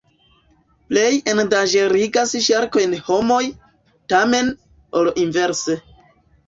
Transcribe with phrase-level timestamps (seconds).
[0.93, 3.41] Plej endanĝerigas ŝarkojn homoj,
[4.17, 4.53] tamen,
[5.03, 5.81] ol inverse.